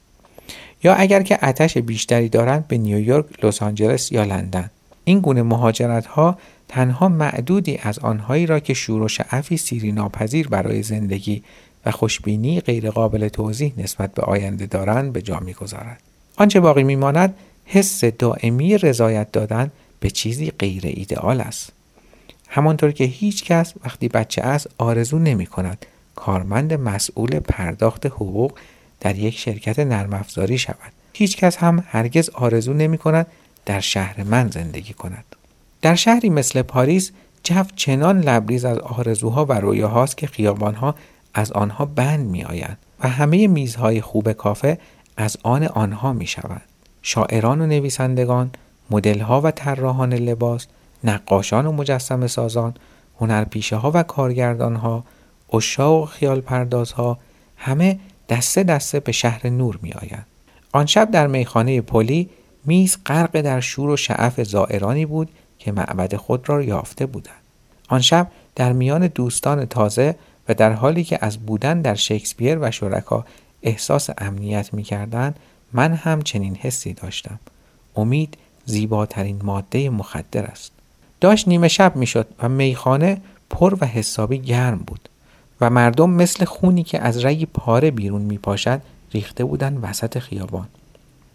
یا 0.83 0.93
اگر 0.93 1.23
که 1.23 1.45
اتش 1.45 1.77
بیشتری 1.77 2.29
دارند 2.29 2.67
به 2.67 2.77
نیویورک، 2.77 3.45
لس 3.45 3.61
آنجلس 3.61 4.11
یا 4.11 4.23
لندن. 4.23 4.69
این 5.03 5.19
گونه 5.19 5.43
مهاجرت 5.43 6.05
ها 6.05 6.37
تنها 6.69 7.09
معدودی 7.09 7.77
از 7.77 7.99
آنهایی 7.99 8.45
را 8.45 8.59
که 8.59 8.73
شور 8.73 9.01
و 9.01 9.07
شعفی 9.07 9.57
سیری 9.57 9.91
ناپذیر 9.91 10.47
برای 10.47 10.83
زندگی 10.83 11.43
و 11.85 11.91
خوشبینی 11.91 12.61
غیرقابل 12.61 13.27
توضیح 13.27 13.73
نسبت 13.77 14.13
به 14.13 14.21
آینده 14.21 14.65
دارند 14.65 15.13
به 15.13 15.21
جا 15.21 15.39
می‌گذارد. 15.39 16.01
آنچه 16.37 16.59
باقی 16.59 16.83
میماند 16.83 17.35
حس 17.65 18.03
دائمی 18.03 18.77
رضایت 18.77 19.31
دادن 19.31 19.71
به 19.99 20.09
چیزی 20.09 20.51
غیر 20.51 20.81
ایدئال 20.85 21.41
است. 21.41 21.71
همانطور 22.47 22.91
که 22.91 23.03
هیچ 23.03 23.43
کس 23.43 23.73
وقتی 23.85 24.07
بچه 24.07 24.41
است 24.41 24.67
آرزو 24.77 25.19
نمی 25.19 25.45
کند 25.45 25.85
کارمند 26.15 26.73
مسئول 26.73 27.39
پرداخت 27.39 28.05
حقوق 28.05 28.51
در 28.99 29.15
یک 29.15 29.37
شرکت 29.37 29.79
نرم 29.79 30.13
افزاری 30.13 30.57
شود. 30.57 30.91
هیچ 31.13 31.37
کس 31.37 31.57
هم 31.57 31.83
هرگز 31.87 32.29
آرزو 32.29 32.73
نمی 32.73 32.97
کند 32.97 33.27
در 33.65 33.79
شهر 33.79 34.23
من 34.23 34.49
زندگی 34.49 34.93
کند. 34.93 35.36
در 35.81 35.95
شهری 35.95 36.29
مثل 36.29 36.61
پاریس 36.61 37.11
جو 37.43 37.63
چنان 37.75 38.21
لبریز 38.21 38.65
از 38.65 38.77
آرزوها 38.77 39.45
و 39.45 39.53
رویاهاست 39.53 40.17
که 40.17 40.27
خیابانها 40.27 40.95
از 41.33 41.51
آنها 41.51 41.85
بند 41.85 42.29
می 42.29 42.43
آیند 42.43 42.77
و 42.99 43.09
همه 43.09 43.47
میزهای 43.47 44.01
خوب 44.01 44.31
کافه 44.31 44.77
از 45.17 45.37
آن 45.43 45.63
آنها 45.63 46.13
می 46.13 46.27
شوند. 46.27 46.61
شاعران 47.01 47.61
و 47.61 47.65
نویسندگان، 47.65 48.51
مدلها 48.89 49.41
و 49.41 49.51
طراحان 49.51 50.13
لباس، 50.13 50.67
نقاشان 51.03 51.65
و 51.65 51.71
مجسم 51.71 52.27
سازان، 52.27 52.73
هنرپیشه 53.19 53.75
ها 53.75 53.91
و 53.93 54.03
کارگردان 54.03 54.75
ها، 54.75 55.03
اشاق 55.53 56.03
و 56.03 56.05
خیال 56.05 56.41
پردازها 56.41 57.17
همه 57.57 57.99
دسته 58.29 58.63
دسته 58.63 58.99
به 58.99 59.11
شهر 59.11 59.49
نور 59.49 59.79
می 59.81 59.93
آیند. 59.93 60.25
آن 60.71 60.85
شب 60.85 61.11
در 61.11 61.27
میخانه 61.27 61.81
پلی 61.81 62.29
میز 62.65 62.97
غرق 63.05 63.41
در 63.41 63.59
شور 63.59 63.89
و 63.89 63.97
شعف 63.97 64.43
زائرانی 64.43 65.05
بود 65.05 65.29
که 65.67 65.73
معبد 65.73 66.15
خود 66.15 66.49
را 66.49 66.61
یافته 66.61 67.05
بودند. 67.05 67.41
آن 67.89 68.01
شب 68.01 68.27
در 68.55 68.73
میان 68.73 69.07
دوستان 69.07 69.65
تازه 69.65 70.15
و 70.49 70.53
در 70.53 70.73
حالی 70.73 71.03
که 71.03 71.19
از 71.21 71.37
بودن 71.37 71.81
در 71.81 71.95
شکسپیر 71.95 72.57
و 72.61 72.71
شرکا 72.71 73.25
احساس 73.63 74.09
امنیت 74.17 74.73
می 74.73 74.83
کردن 74.83 75.35
من 75.73 75.93
هم 75.93 76.21
چنین 76.21 76.55
حسی 76.55 76.93
داشتم. 76.93 77.39
امید 77.95 78.37
زیباترین 78.65 79.39
ماده 79.43 79.89
مخدر 79.89 80.43
است. 80.45 80.71
داشت 81.21 81.47
نیمه 81.47 81.67
شب 81.67 81.95
می 81.95 82.07
شد 82.07 82.27
و 82.39 82.49
میخانه 82.49 83.21
پر 83.49 83.77
و 83.81 83.85
حسابی 83.85 84.37
گرم 84.39 84.77
بود 84.77 85.09
و 85.61 85.69
مردم 85.69 86.09
مثل 86.09 86.45
خونی 86.45 86.83
که 86.83 87.01
از 87.01 87.25
رگ 87.25 87.47
پاره 87.53 87.91
بیرون 87.91 88.21
می 88.21 88.37
پاشد 88.37 88.81
ریخته 89.13 89.45
بودن 89.45 89.77
وسط 89.77 90.19
خیابان. 90.19 90.67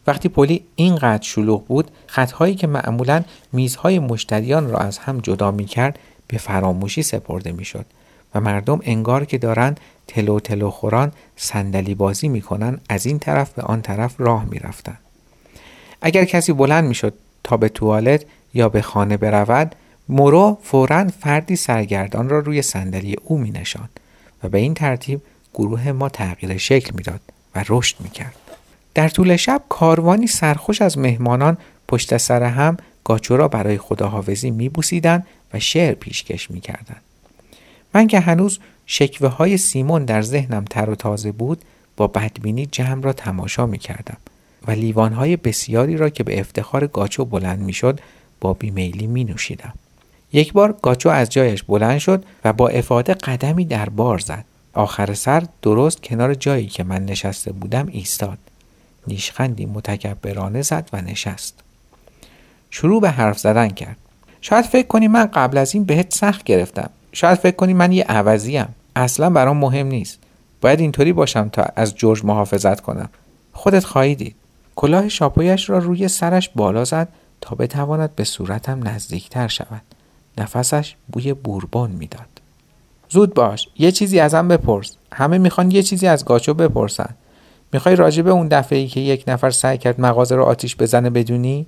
وقتی 0.06 0.28
پلی 0.28 0.64
اینقدر 0.76 1.23
شلوغ 1.23 1.66
بود 1.66 1.90
خطهایی 2.06 2.54
که 2.54 2.66
معمولا 2.66 3.25
میزهای 3.52 3.99
مشتریان 3.99 4.71
را 4.71 4.78
از 4.78 4.99
هم 4.99 5.18
جدا 5.18 5.50
می 5.50 5.64
کرد 5.64 5.99
به 6.28 6.38
فراموشی 6.38 7.02
سپرده 7.02 7.52
می 7.52 7.64
شد 7.64 7.87
و 8.35 8.40
مردم 8.40 8.80
انگار 8.85 9.25
که 9.25 9.38
دارند 9.38 9.80
تلو 10.06 10.40
تلو 10.40 10.71
خوران 10.71 11.12
صندلی 11.37 11.94
بازی 11.94 12.28
می‌کنن 12.28 12.78
از 12.88 13.06
این 13.06 13.18
طرف 13.18 13.52
به 13.52 13.62
آن 13.62 13.82
طرف 13.82 14.14
راه 14.18 14.44
می‌رفتند 14.44 14.99
اگر 16.02 16.25
کسی 16.25 16.52
بلند 16.52 16.85
می‌شد 16.85 17.14
تا 17.44 17.56
به 17.56 17.68
توالت 17.68 18.25
یا 18.54 18.68
به 18.68 18.82
خانه 18.82 19.16
برود 19.16 19.75
مورو 20.09 20.59
فورا 20.62 21.09
فردی 21.21 21.56
سرگردان 21.56 22.28
را 22.28 22.38
روی 22.38 22.62
صندلی 22.62 23.16
او 23.25 23.38
می 23.38 23.52
و 24.42 24.49
به 24.49 24.59
این 24.59 24.75
ترتیب 24.75 25.21
گروه 25.54 25.92
ما 25.92 26.09
تغییر 26.09 26.56
شکل 26.56 26.90
می‌داد 26.94 27.21
و 27.54 27.64
رشد 27.68 27.97
می‌کرد. 28.00 28.42
در 28.95 29.09
طول 29.09 29.37
شب 29.37 29.63
کاروانی 29.69 30.27
سرخوش 30.27 30.83
از 30.83 30.99
مهمانان 30.99 31.57
پشت 31.89 32.17
سر 32.17 32.43
هم 32.43 32.77
گاچو 33.05 33.37
را 33.37 33.49
برای 33.49 33.79
خداحافظی 33.79 34.51
میبوسیدند 34.51 35.27
و 35.55 35.61
شعر 35.61 35.95
پیشکش 35.95 36.51
می‌کردند 36.51 37.03
من 37.95 38.07
که 38.07 38.21
هنوز 38.21 38.59
شکوه 38.87 39.29
های 39.29 39.57
سیمون 39.57 40.05
در 40.05 40.23
ذهنم 40.23 40.65
تر 40.65 40.91
و 40.91 40.95
تازه 40.95 41.33
بود 41.33 41.63
با 41.97 42.07
بدبینی 42.07 42.67
جمع 42.67 43.03
را 43.03 43.13
تماشا 43.13 43.67
می 43.67 43.79
کردم 43.79 44.17
و 44.67 44.71
لیوان 44.71 45.13
های 45.13 45.37
بسیاری 45.37 45.97
را 45.97 46.09
که 46.09 46.25
به 46.25 46.41
افتخار 46.41 46.87
گاچو 46.87 47.25
بلند 47.25 47.59
می 47.59 47.73
شد 47.73 48.01
با 48.41 48.55
بیمیلی 48.55 49.07
می 49.07 49.25
نوشیدم. 49.25 49.73
یک 50.33 50.53
بار 50.53 50.75
گاچو 50.83 51.09
از 51.09 51.29
جایش 51.29 51.63
بلند 51.63 51.99
شد 51.99 52.25
و 52.45 52.53
با 52.53 52.69
افاده 52.69 53.15
قدمی 53.15 53.65
در 53.65 53.89
بار 53.89 54.19
زد. 54.19 54.45
آخر 54.73 55.15
سر 55.15 55.43
درست 55.63 56.03
کنار 56.03 56.35
جایی 56.35 56.67
که 56.67 56.85
من 56.85 57.05
نشسته 57.05 57.53
بودم 57.53 57.89
ایستاد. 57.91 58.39
نیشخندی 59.06 59.66
متکبرانه 59.66 60.62
زد 60.62 60.88
و 60.92 61.00
نشست. 61.00 61.61
شروع 62.71 63.00
به 63.00 63.11
حرف 63.11 63.38
زدن 63.38 63.68
کرد. 63.68 63.97
شاید 64.40 64.64
فکر 64.64 64.87
کنی 64.87 65.09
من 65.09 65.25
قبل 65.25 65.59
از 65.59 65.75
این 65.75 65.85
بهت 65.85 66.14
سخت 66.14 66.44
گرفتم. 66.44 66.90
شاید 67.12 67.38
فکر 67.38 67.56
کنی 67.56 67.75
من 67.75 67.92
یه 67.92 68.04
عوضیم. 68.04 68.68
اصلا 68.97 69.30
برام 69.30 69.56
مهم 69.56 69.87
نیست. 69.87 70.18
باید 70.61 70.80
اینطوری 70.80 71.12
باشم 71.12 71.49
تا 71.49 71.66
از 71.76 71.94
جورج 71.94 72.25
محافظت 72.25 72.80
کنم. 72.80 73.09
خودت 73.52 73.85
خواهی 73.85 74.14
دید. 74.14 74.35
کلاه 74.76 75.09
شاپویش 75.09 75.71
را 75.71 75.78
روی 75.78 76.09
سرش 76.09 76.49
بالا 76.49 76.85
زد 76.85 77.09
تا 77.40 77.54
بتواند 77.54 78.16
به 78.16 78.25
صورتم 78.25 78.88
نزدیکتر 78.88 79.49
شود. 79.49 79.82
نفسش 80.38 80.94
بوی 81.12 81.32
بوربون 81.32 81.90
می‌داد. 81.90 82.28
زود 83.09 83.35
باش 83.35 83.68
یه 83.78 83.92
چیزی 83.92 84.21
ازم 84.21 84.49
بپرس 84.49 84.97
همه 85.12 85.38
می‌خوان 85.38 85.71
یه 85.71 85.82
چیزی 85.82 86.06
از 86.06 86.25
گاچو 86.25 86.54
بپرسن 86.54 87.14
می‌خوای 87.73 87.97
راجع 87.97 88.23
به 88.23 88.31
اون 88.31 88.49
دفعه 88.49 88.79
ای 88.79 88.87
که 88.87 89.00
یک 89.00 89.25
نفر 89.26 89.50
سعی 89.50 89.79
کرد 89.79 90.00
مغازه 90.00 90.35
رو 90.35 90.45
آتیش 90.45 90.76
بزنه 90.76 91.11
بدونی؟ 91.11 91.67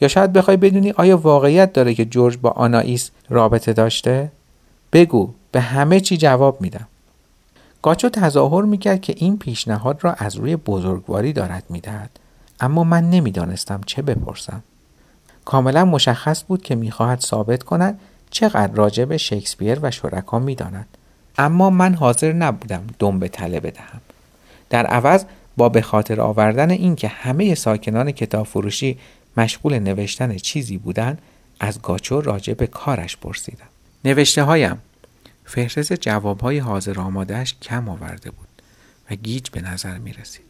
یا 0.00 0.08
شاید 0.08 0.32
بخوای 0.32 0.56
بدونی 0.56 0.90
آیا 0.90 1.16
واقعیت 1.16 1.72
داره 1.72 1.94
که 1.94 2.04
جورج 2.04 2.36
با 2.36 2.50
آناییس 2.50 3.10
رابطه 3.30 3.72
داشته؟ 3.72 4.32
بگو 4.92 5.30
به 5.52 5.60
همه 5.60 6.00
چی 6.00 6.16
جواب 6.16 6.60
میدم. 6.60 6.86
گاچو 7.82 8.08
تظاهر 8.08 8.64
می‌کرد 8.64 9.00
که 9.00 9.14
این 9.16 9.38
پیشنهاد 9.38 9.98
را 10.04 10.12
از 10.12 10.36
روی 10.36 10.56
بزرگواری 10.56 11.32
دارد 11.32 11.64
می‌دهد. 11.68 12.10
اما 12.60 12.84
من 12.84 13.10
نمی‌دانستم 13.10 13.80
چه 13.86 14.02
بپرسم. 14.02 14.62
کاملا 15.44 15.84
مشخص 15.84 16.44
بود 16.48 16.62
که 16.62 16.74
می‌خواهد 16.74 17.20
ثابت 17.20 17.62
کند 17.62 18.00
چقدر 18.30 18.72
راجع 18.72 19.04
به 19.04 19.16
شکسپیر 19.16 19.78
و 19.82 19.90
شرکا 19.90 20.38
می‌داند. 20.38 20.86
اما 21.38 21.70
من 21.70 21.94
حاضر 21.94 22.32
نبودم 22.32 22.82
دم 22.98 23.18
به 23.18 23.28
تله 23.28 23.60
بدهم. 23.60 24.00
در 24.70 24.86
عوض 24.86 25.24
با 25.56 25.68
به 25.68 25.82
خاطر 25.82 26.20
آوردن 26.20 26.70
اینکه 26.70 27.08
همه 27.08 27.54
ساکنان 27.54 28.12
کتاب 28.12 28.46
فروشی 28.46 28.98
مشغول 29.36 29.78
نوشتن 29.78 30.36
چیزی 30.36 30.78
بودند 30.78 31.22
از 31.60 31.82
گاچو 31.82 32.20
راجع 32.20 32.54
به 32.54 32.66
کارش 32.66 33.16
پرسیدم 33.16 33.68
نوشته 34.04 34.42
هایم 34.42 34.78
فهرست 35.44 35.92
جواب 35.92 36.40
های 36.40 36.58
حاضر 36.58 37.00
آمادهش 37.00 37.54
کم 37.62 37.88
آورده 37.88 38.30
بود 38.30 38.48
و 39.10 39.14
گیج 39.14 39.48
به 39.50 39.60
نظر 39.60 39.98
می 39.98 40.12
رسید. 40.12 40.44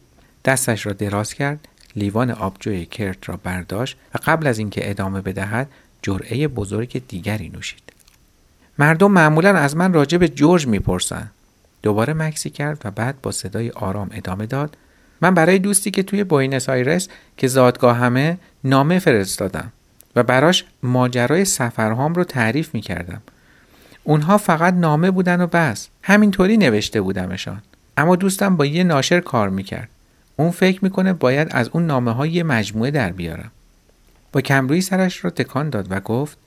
دستش 0.45 0.85
را 0.85 0.93
دراز 0.93 1.33
کرد 1.33 1.67
لیوان 1.95 2.31
آبجوی 2.31 2.85
کرت 2.85 3.29
را 3.29 3.37
برداشت 3.43 3.97
و 4.15 4.19
قبل 4.25 4.47
از 4.47 4.59
اینکه 4.59 4.89
ادامه 4.89 5.21
بدهد 5.21 5.69
جرعه 6.01 6.47
بزرگ 6.47 7.07
دیگری 7.07 7.49
نوشید. 7.49 7.83
مردم 8.77 9.11
معمولا 9.11 9.57
از 9.57 9.75
من 9.75 9.93
راجع 9.93 10.17
به 10.17 10.27
جورج 10.27 10.67
می‌پرسن. 10.67 11.31
دوباره 11.81 12.13
مکسی 12.13 12.49
کرد 12.49 12.81
و 12.85 12.91
بعد 12.91 13.21
با 13.21 13.31
صدای 13.31 13.69
آرام 13.69 14.09
ادامه 14.11 14.45
داد 14.45 14.77
من 15.25 15.33
برای 15.33 15.59
دوستی 15.59 15.91
که 15.91 16.03
توی 16.03 16.23
بوینس 16.23 16.69
آیرس 16.69 17.07
که 17.37 17.47
زادگاه 17.47 17.97
همه 17.97 18.37
نامه 18.63 18.99
فرستادم 18.99 19.71
و 20.15 20.23
براش 20.23 20.65
ماجرای 20.83 21.45
سفرهام 21.45 22.13
رو 22.13 22.23
تعریف 22.23 22.73
می 22.73 22.81
کردم. 22.81 23.21
اونها 24.03 24.37
فقط 24.37 24.73
نامه 24.73 25.11
بودن 25.11 25.41
و 25.41 25.47
بس. 25.47 25.87
همینطوری 26.01 26.57
نوشته 26.57 27.01
بودمشان. 27.01 27.61
اما 27.97 28.15
دوستم 28.15 28.55
با 28.55 28.65
یه 28.65 28.83
ناشر 28.83 29.19
کار 29.19 29.49
می‌کرد. 29.49 29.89
اون 30.35 30.51
فکر 30.51 30.83
می‌کنه 30.83 31.13
باید 31.13 31.47
از 31.51 31.69
اون 31.73 31.85
نامه 31.85 32.11
های 32.11 32.29
یه 32.29 32.43
مجموعه 32.43 32.91
در 32.91 33.11
بیارم. 33.11 33.51
با 34.31 34.41
کمروی 34.41 34.81
سرش 34.81 35.25
را 35.25 35.29
تکان 35.29 35.69
داد 35.69 35.87
و 35.89 35.99
گفت 35.99 36.37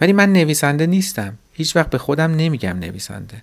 ولی 0.00 0.12
من 0.12 0.32
نویسنده 0.32 0.86
نیستم. 0.86 1.34
هیچ 1.52 1.76
وقت 1.76 1.90
به 1.90 1.98
خودم 1.98 2.30
نمیگم 2.36 2.78
نویسنده. 2.78 3.42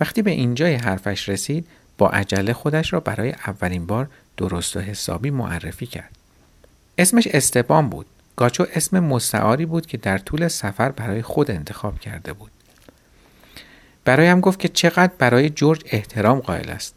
وقتی 0.00 0.22
به 0.22 0.30
اینجای 0.30 0.74
حرفش 0.74 1.28
رسید 1.28 1.66
با 1.98 2.08
عجله 2.08 2.52
خودش 2.52 2.92
را 2.92 3.00
برای 3.00 3.30
اولین 3.46 3.86
بار 3.86 4.08
درست 4.36 4.76
و 4.76 4.80
حسابی 4.80 5.30
معرفی 5.30 5.86
کرد. 5.86 6.16
اسمش 6.98 7.26
استپان 7.26 7.88
بود. 7.88 8.06
گاچو 8.36 8.66
اسم 8.74 9.00
مستعاری 9.00 9.66
بود 9.66 9.86
که 9.86 9.96
در 9.96 10.18
طول 10.18 10.48
سفر 10.48 10.88
برای 10.88 11.22
خود 11.22 11.50
انتخاب 11.50 12.00
کرده 12.00 12.32
بود. 12.32 12.50
برایم 14.04 14.40
گفت 14.40 14.58
که 14.58 14.68
چقدر 14.68 15.12
برای 15.18 15.50
جورج 15.50 15.82
احترام 15.86 16.38
قائل 16.40 16.70
است 16.70 16.94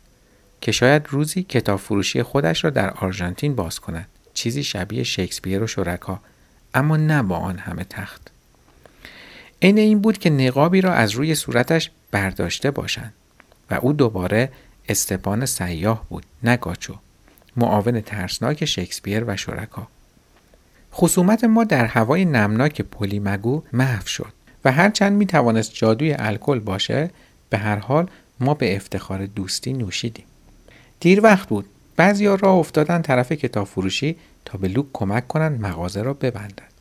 که 0.61 0.71
شاید 0.71 1.07
روزی 1.09 1.43
کتاب 1.43 1.79
فروشی 1.79 2.23
خودش 2.23 2.63
را 2.63 2.69
در 2.69 2.89
آرژانتین 2.89 3.55
باز 3.55 3.79
کند. 3.79 4.07
چیزی 4.33 4.63
شبیه 4.63 5.03
شکسپیر 5.03 5.63
و 5.63 5.67
شرکا 5.67 6.19
اما 6.73 6.97
نه 6.97 7.23
با 7.23 7.37
آن 7.37 7.57
همه 7.57 7.83
تخت. 7.83 8.31
عین 9.61 9.77
این 9.77 9.99
بود 9.99 10.17
که 10.17 10.29
نقابی 10.29 10.81
را 10.81 10.93
از 10.93 11.11
روی 11.11 11.35
صورتش 11.35 11.91
برداشته 12.11 12.71
باشند 12.71 13.13
و 13.71 13.73
او 13.81 13.93
دوباره 13.93 14.51
استپان 14.89 15.45
سیاه 15.45 16.05
بود 16.09 16.25
نه 16.43 16.57
گاچو. 16.57 16.95
معاون 17.57 18.01
ترسناک 18.01 18.65
شکسپیر 18.65 19.23
و 19.27 19.37
شرکا. 19.37 19.87
خصومت 20.93 21.43
ما 21.43 21.63
در 21.63 21.85
هوای 21.85 22.25
نمناک 22.25 22.81
پلیمگو 22.81 23.63
محو 23.73 24.07
شد 24.07 24.33
و 24.65 24.71
هرچند 24.71 25.13
می 25.13 25.25
توانست 25.25 25.73
جادوی 25.73 26.13
الکل 26.13 26.59
باشه 26.59 27.11
به 27.49 27.57
هر 27.57 27.75
حال 27.75 28.09
ما 28.39 28.53
به 28.53 28.75
افتخار 28.75 29.25
دوستی 29.25 29.73
نوشیدیم. 29.73 30.25
دیر 30.99 31.21
وقت 31.23 31.49
بود. 31.49 31.65
بعضیا 31.99 32.35
راه 32.35 32.55
افتادن 32.55 33.01
طرف 33.01 33.31
کتاب 33.31 33.67
فروشی 33.67 34.17
تا 34.45 34.57
به 34.57 34.67
لوک 34.67 34.85
کمک 34.93 35.27
کنند 35.27 35.61
مغازه 35.61 36.01
را 36.01 36.13
ببندند 36.13 36.73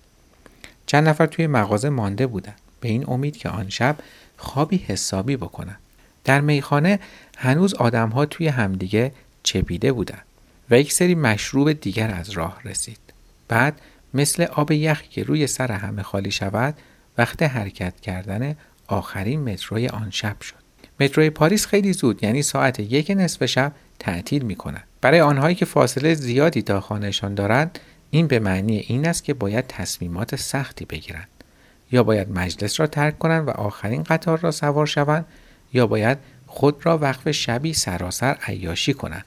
چند 0.86 1.08
نفر 1.08 1.26
توی 1.26 1.46
مغازه 1.46 1.88
مانده 1.88 2.26
بودند 2.26 2.58
به 2.80 2.88
این 2.88 3.04
امید 3.08 3.36
که 3.36 3.48
آن 3.48 3.68
شب 3.68 3.96
خوابی 4.36 4.76
حسابی 4.76 5.36
بکنند 5.36 5.78
در 6.28 6.40
میخانه 6.40 6.98
هنوز 7.36 7.74
آدمها 7.74 8.26
توی 8.26 8.48
همدیگه 8.48 9.12
چپیده 9.42 9.92
بودند 9.92 10.24
و 10.70 10.78
یک 10.78 10.92
سری 10.92 11.14
مشروب 11.14 11.72
دیگر 11.72 12.10
از 12.10 12.30
راه 12.30 12.60
رسید 12.64 12.98
بعد 13.48 13.80
مثل 14.14 14.42
آب 14.42 14.72
یخی 14.72 15.08
که 15.08 15.22
روی 15.22 15.46
سر 15.46 15.72
همه 15.72 16.02
خالی 16.02 16.30
شود 16.30 16.74
وقت 17.18 17.42
حرکت 17.42 18.00
کردن 18.00 18.56
آخرین 18.86 19.52
متروی 19.52 19.88
آن 19.88 20.10
شب 20.10 20.40
شد 20.40 20.54
متروی 21.00 21.30
پاریس 21.30 21.66
خیلی 21.66 21.92
زود 21.92 22.24
یعنی 22.24 22.42
ساعت 22.42 22.80
یک 22.80 23.12
نصف 23.16 23.46
شب 23.46 23.72
تعطیل 23.98 24.42
می 24.42 24.56
کند. 24.56 24.84
برای 25.00 25.20
آنهایی 25.20 25.54
که 25.54 25.64
فاصله 25.64 26.14
زیادی 26.14 26.62
تا 26.62 26.80
خانهشان 26.80 27.34
دارند 27.34 27.78
این 28.10 28.26
به 28.26 28.38
معنی 28.38 28.76
این 28.76 29.06
است 29.06 29.24
که 29.24 29.34
باید 29.34 29.66
تصمیمات 29.66 30.36
سختی 30.36 30.84
بگیرند 30.84 31.28
یا 31.92 32.02
باید 32.02 32.30
مجلس 32.30 32.80
را 32.80 32.86
ترک 32.86 33.18
کنند 33.18 33.48
و 33.48 33.50
آخرین 33.50 34.02
قطار 34.02 34.38
را 34.38 34.50
سوار 34.50 34.86
شوند 34.86 35.26
یا 35.72 35.86
باید 35.86 36.18
خود 36.46 36.86
را 36.86 36.98
وقف 36.98 37.30
شبی 37.30 37.72
سراسر 37.72 38.38
عیاشی 38.46 38.94
کنند 38.94 39.24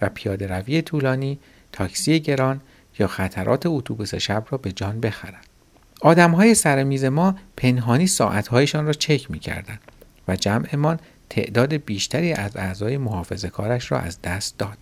و 0.00 0.08
پیاده 0.08 0.46
روی 0.46 0.82
طولانی 0.82 1.38
تاکسی 1.72 2.20
گران 2.20 2.60
یا 2.98 3.06
خطرات 3.06 3.66
اتوبوس 3.66 4.14
شب 4.14 4.44
را 4.50 4.58
به 4.58 4.72
جان 4.72 5.00
بخرند 5.00 5.46
آدم 6.00 6.30
های 6.30 6.54
سر 6.54 6.84
میز 6.84 7.04
ما 7.04 7.36
پنهانی 7.56 8.06
ساعتهایشان 8.06 8.86
را 8.86 8.92
چک 8.92 9.30
می 9.30 9.38
کردن 9.38 9.78
و 10.28 10.36
جمعمان 10.36 10.98
تعداد 11.30 11.74
بیشتری 11.74 12.32
از 12.32 12.56
اعضای 12.56 12.98
محافظه 12.98 13.48
کارش 13.48 13.92
را 13.92 13.98
از 13.98 14.22
دست 14.22 14.58
داد. 14.58 14.78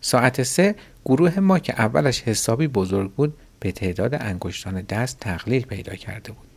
ساعت 0.00 0.42
سه 0.42 0.74
گروه 1.04 1.40
ما 1.40 1.58
که 1.58 1.72
اولش 1.78 2.22
حسابی 2.22 2.66
بزرگ 2.66 3.12
بود 3.12 3.34
به 3.60 3.72
تعداد 3.72 4.14
انگشتان 4.14 4.82
دست 4.82 5.20
تقلیل 5.20 5.62
پیدا 5.62 5.94
کرده 5.94 6.32
بود. 6.32 6.48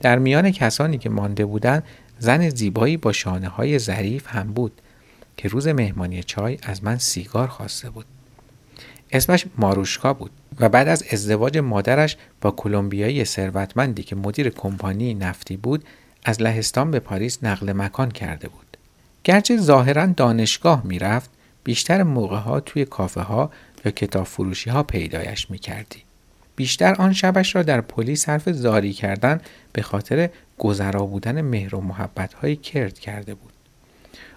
در 0.00 0.18
میان 0.18 0.50
کسانی 0.50 0.98
که 0.98 1.10
مانده 1.10 1.44
بودند 1.44 1.82
زن 2.20 2.48
زیبایی 2.48 2.96
با 2.96 3.12
شانه 3.12 3.48
های 3.48 3.78
ظریف 3.78 4.26
هم 4.28 4.52
بود 4.52 4.72
که 5.36 5.48
روز 5.48 5.68
مهمانی 5.68 6.22
چای 6.22 6.58
از 6.62 6.84
من 6.84 6.98
سیگار 6.98 7.48
خواسته 7.48 7.90
بود. 7.90 8.06
اسمش 9.12 9.46
ماروشکا 9.56 10.14
بود 10.14 10.30
و 10.60 10.68
بعد 10.68 10.88
از 10.88 11.04
ازدواج 11.10 11.58
مادرش 11.58 12.16
با 12.40 12.50
کلمبیایی 12.50 13.24
ثروتمندی 13.24 14.02
که 14.02 14.16
مدیر 14.16 14.48
کمپانی 14.48 15.14
نفتی 15.14 15.56
بود 15.56 15.84
از 16.24 16.42
لهستان 16.42 16.90
به 16.90 17.00
پاریس 17.00 17.38
نقل 17.42 17.72
مکان 17.72 18.10
کرده 18.10 18.48
بود. 18.48 18.76
گرچه 19.24 19.56
ظاهرا 19.56 20.06
دانشگاه 20.06 20.82
می‌رفت 20.84 21.30
بیشتر 21.64 22.02
موقع 22.02 22.38
ها 22.38 22.60
توی 22.60 22.84
کافه 22.84 23.20
ها 23.20 23.50
یا 23.84 23.90
کتاب 23.90 24.26
فروشی 24.26 24.70
ها 24.70 24.82
پیدایش 24.82 25.50
می 25.50 25.58
کردی. 25.58 26.02
بیشتر 26.56 26.94
آن 26.94 27.12
شبش 27.12 27.56
را 27.56 27.62
در 27.62 27.80
پلیس 27.80 28.24
صرف 28.24 28.48
زاری 28.48 28.92
کردن 28.92 29.40
به 29.72 29.82
خاطر 29.82 30.30
گذرا 30.60 31.06
بودن 31.06 31.40
مهر 31.40 31.74
و 31.74 31.80
محبت 31.80 32.34
های 32.34 32.56
کرد 32.56 32.98
کرده 32.98 33.34
بود. 33.34 33.52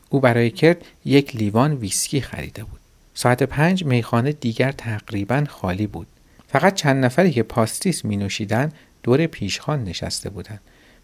او 0.10 0.20
برای 0.20 0.50
کرد 0.50 0.86
یک 1.06 1.36
لیوان 1.36 1.74
ویسکی 1.74 2.22
خریده 2.22 2.64
بود. 2.64 2.80
ساعت 3.14 3.44
پنج 3.44 3.86
میخانه 3.86 4.32
دیگر 4.32 4.72
تقریبا 4.72 5.44
خالی 5.50 5.88
بود. 5.88 6.08
فقط 6.48 6.76
چند 6.76 7.06
نفری 7.06 7.32
که 7.32 7.44
پاستیس 7.44 8.06
می 8.06 8.18
نوشیدن 8.18 8.72
دور 9.04 9.26
پیشخان 9.26 9.84
نشسته 9.84 10.30
بودند 10.30 10.62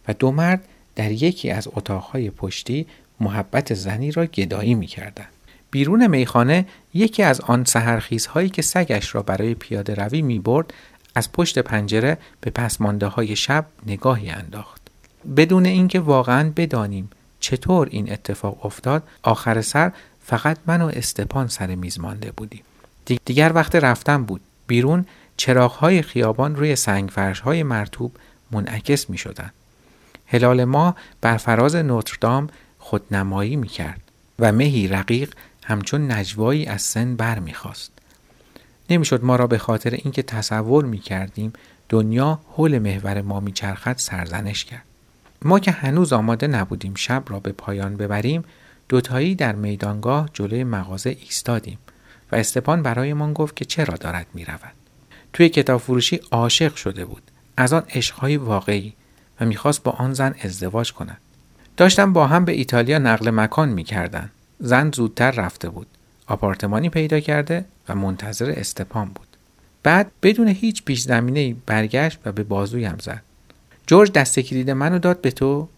و 0.08 0.13
دو 0.13 0.32
مرد 0.32 0.65
در 0.96 1.12
یکی 1.12 1.52
از 1.52 1.67
اتاقهای 1.74 2.30
پشتی 2.30 2.88
محبت 3.20 3.74
زنی 3.74 4.12
را 4.12 4.26
گدایی 4.26 4.76
می 4.76 4.88
کردن. 4.88 5.28
بیرون 5.72 6.08
میخانه 6.08 6.65
یکی 6.93 7.24
از 7.24 7.41
آن 7.41 7.63
سهرخیزهایی 7.63 8.50
که 8.50 8.62
سگش 8.62 9.15
را 9.15 9.22
برای 9.22 9.54
پیاده 9.54 9.93
روی 9.93 10.22
می 10.22 10.39
برد 10.39 10.74
از 11.15 11.32
پشت 11.32 11.60
پنجره 11.60 12.17
به 12.41 12.52
پسمانده 12.52 13.08
های 13.08 13.36
شب 13.36 13.65
نگاهی 13.86 14.30
انداخت. 14.30 14.79
بدون 15.38 15.65
اینکه 15.65 15.99
واقعا 15.99 16.51
بدانیم 16.55 17.10
چطور 17.39 17.88
این 17.91 18.12
اتفاق 18.12 18.65
افتاد 18.65 19.03
آخر 19.23 19.62
سر 19.62 19.91
فقط 20.23 20.58
من 20.65 20.82
و 20.82 20.91
استپان 20.93 21.47
سر 21.47 21.75
میز 21.75 21.99
مانده 21.99 22.32
بودیم. 22.32 22.62
دیگر 23.25 23.51
وقت 23.55 23.75
رفتن 23.75 24.23
بود. 24.23 24.41
بیرون 24.67 25.05
چراغهای 25.38 26.01
خیابان 26.01 26.55
روی 26.55 26.75
سنگفرش 26.75 27.39
های 27.39 27.63
مرتوب 27.63 28.12
منعکس 28.51 29.10
می 29.10 29.17
شدن. 29.17 29.51
هلال 30.27 30.63
ما 30.63 30.95
بر 31.21 31.38
فراز 31.38 31.75
نوتردام 31.75 32.49
خودنمایی 32.79 33.55
می 33.55 33.67
کرد 33.67 34.01
و 34.39 34.51
مهی 34.51 34.88
رقیق 34.88 35.34
همچون 35.63 36.12
نجوایی 36.12 36.65
از 36.65 36.82
سن 36.82 37.15
بر 37.15 37.39
می 37.39 37.53
خواست. 37.53 37.91
نمی‌شد 38.89 39.23
ما 39.23 39.36
را 39.36 39.47
به 39.47 39.58
خاطر 39.58 39.89
اینکه 39.89 40.23
تصور 40.23 40.86
می 40.86 40.99
کردیم 40.99 41.53
دنیا 41.89 42.39
حول 42.51 42.79
محور 42.79 43.21
ما 43.21 43.39
میچرخد 43.39 43.97
سرزنش 43.97 44.65
کرد. 44.65 44.88
ما 45.41 45.60
که 45.60 45.71
هنوز 45.71 46.13
آماده 46.13 46.47
نبودیم 46.47 46.93
شب 46.95 47.23
را 47.28 47.39
به 47.39 47.52
پایان 47.52 47.97
ببریم 47.97 48.43
دوتایی 48.89 49.36
در 49.36 49.56
میدانگاه 49.56 50.30
جلوی 50.34 50.63
مغازه 50.63 51.10
ایستادیم 51.10 51.78
و 52.32 52.36
استپان 52.36 52.84
برایمان 52.84 53.34
گفت 53.34 53.56
که 53.56 53.65
چرا 53.65 53.95
دارد 53.97 54.28
می 54.34 54.45
رود. 54.45 54.73
توی 55.34 55.49
کتاب 55.49 55.82
فروشی 55.82 56.19
عاشق 56.32 56.75
شده 56.75 57.06
بود 57.06 57.23
از 57.58 57.73
آن 57.73 57.84
عشقهای 57.89 58.38
واقعی 58.38 58.93
و 59.41 59.45
می‌خواست 59.45 59.84
با 59.84 59.91
آن 59.91 60.13
زن 60.13 60.36
ازدواج 60.41 60.93
کند. 60.93 61.17
داشتم 61.78 62.13
با 62.13 62.28
هم 62.28 62.45
به 62.45 62.52
ایتالیا 62.52 62.97
نقل 62.97 63.30
مکان 63.30 63.69
می‌کردن 63.69 64.30
زن 64.60 64.91
زودتر 64.91 65.32
رفته 65.32 65.69
بود 65.69 65.88
آپارتمانی 66.28 66.89
پیدا 66.89 67.19
کرده 67.19 67.65
و 67.89 67.95
منتظر 67.95 68.54
استپان 68.58 69.06
بود. 69.06 69.28
بعد 69.84 70.12
بدون 70.23 70.47
هیچ 70.47 70.84
پیش 70.84 71.02
زمینه 71.02 71.56
برگشت 71.65 72.19
و 72.25 72.32
به 72.32 72.43
بازویم 72.43 72.97
زد. 73.02 73.23
جورج 73.89 74.12
دست 74.12 74.39
کلید 74.39 74.69
منو 74.69 74.99
داد 74.99 75.21
به 75.21 75.32
تو 75.32 75.69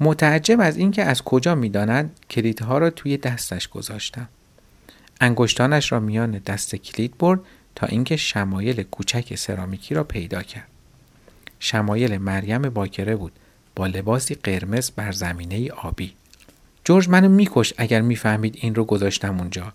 متعجب 0.00 0.60
از 0.60 0.76
اینکه 0.76 1.02
از 1.02 1.22
کجا 1.22 1.54
می‌داند 1.54 2.20
کلیدها 2.30 2.78
را 2.78 2.90
توی 2.90 3.16
دستش 3.16 3.68
گذاشتم 3.68 4.28
انگشتانش 5.20 5.92
را 5.92 6.00
میان 6.00 6.30
دست 6.30 6.76
کلید 6.76 7.18
برد 7.18 7.40
تا 7.74 7.86
اینکه 7.86 8.16
شمایل 8.16 8.82
کوچک 8.82 9.34
سرامیکی 9.34 9.94
را 9.94 10.04
پیدا 10.04 10.42
کرد. 10.42 10.66
شمایل 11.58 12.18
مریم 12.18 12.68
باکره 12.68 13.16
بود 13.16 13.32
با 13.76 13.86
لباسی 13.86 14.34
قرمز 14.34 14.90
بر 14.90 15.12
زمینه 15.12 15.70
آبی. 15.70 16.14
جورج 16.84 17.08
منو 17.08 17.28
میکش 17.28 17.74
اگر 17.76 18.00
می‌فهمید 18.00 18.58
این 18.60 18.74
رو 18.74 18.84
گذاشتم 18.84 19.38
اونجا. 19.38 19.72